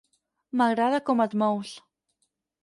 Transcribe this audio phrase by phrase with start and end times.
[0.61, 1.75] M'agrada com et mous.